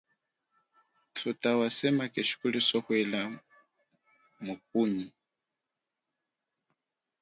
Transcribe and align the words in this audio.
Thutha 1.15 1.51
wasema 1.61 2.03
keshi 2.13 2.35
kuli 2.39 2.59
sohwela 2.69 3.21
mukunyi. 4.45 5.05